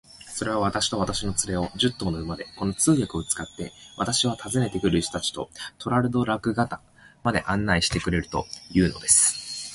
[0.25, 6.81] それは、私と私の連れを、十頭の馬で、この通訳を使って、私は訪ねて来る人たちとトラルドラグダカ
[7.23, 9.61] まで案内してくれるというのです。